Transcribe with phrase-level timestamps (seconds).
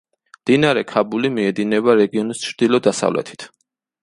[0.43, 3.49] მდინარე ქაბული მიედინება რეგიონის ჩრდილო–დასავლეთით.